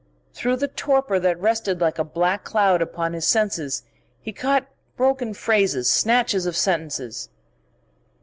[0.33, 3.83] Through the torpor that rested like a black cloud upon his senses
[4.19, 4.65] he caught
[4.97, 7.29] broken phrases, snatches of sentences